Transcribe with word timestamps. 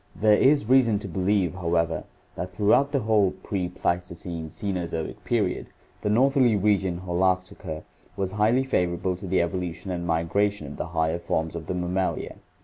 There 0.15 0.33
is 0.33 0.65
reason 0.67 0.97
to 0.97 1.07
believe, 1.07 1.53
however, 1.53 2.05
that 2.33 2.53
through 2.55 2.73
out 2.73 2.91
the 2.91 3.01
whole 3.01 3.35
pre 3.43 3.69
Pleistocene 3.69 4.49
Cenozoic 4.49 5.23
period 5.25 5.67
the 6.01 6.09
northerly 6.09 6.55
region 6.55 7.01
(Holarctica) 7.05 7.83
was 8.17 8.31
highly 8.31 8.63
favorable 8.63 9.15
to 9.15 9.27
the 9.27 9.43
evolution 9.43 9.91
and 9.91 10.07
migration 10.07 10.65
of 10.65 10.77
the 10.77 10.87
higher 10.97 11.19
forms 11.19 11.53
of 11.53 11.67
the 11.67 11.75
Mammalia. 11.75 12.37